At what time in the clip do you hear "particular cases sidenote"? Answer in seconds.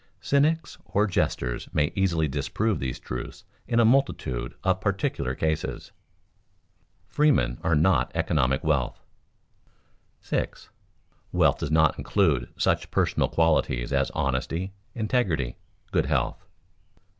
4.81-7.05